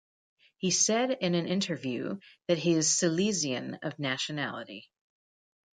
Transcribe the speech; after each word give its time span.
He 0.57 0.71
said 0.71 1.11
in 1.11 1.35
an 1.35 1.45
interview 1.47 2.17
that 2.47 2.57
he 2.57 2.73
is 2.73 2.89
Silesian 2.97 3.75
of 3.83 3.99
nationality. 3.99 4.89